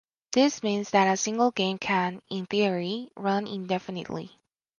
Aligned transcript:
This 0.31 0.63
means 0.63 0.89
that 0.89 1.13
a 1.13 1.15
single 1.15 1.51
game 1.51 1.77
can, 1.77 2.23
in 2.27 2.47
theory, 2.47 3.11
run 3.15 3.45
indefinitely. 3.45 4.31